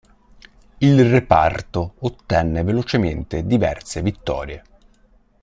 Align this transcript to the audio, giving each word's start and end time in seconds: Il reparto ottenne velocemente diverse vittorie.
Il 0.79 1.11
reparto 1.11 1.93
ottenne 1.99 2.63
velocemente 2.63 3.45
diverse 3.45 4.01
vittorie. 4.01 4.63